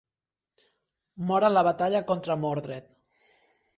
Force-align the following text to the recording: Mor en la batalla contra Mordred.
Mor 1.31 1.45
en 1.49 1.55
la 1.55 1.63
batalla 1.67 2.03
contra 2.13 2.39
Mordred. 2.47 2.89